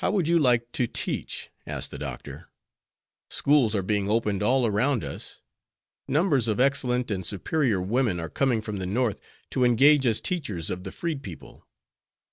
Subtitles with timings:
[0.00, 2.48] "How would you like to teach?" asked the Doctor.
[3.30, 5.38] "Schools are being opened all around us.
[6.08, 9.20] Numbers of excellent and superior women are coming from the North
[9.52, 11.64] to engage as teachers of the freed people.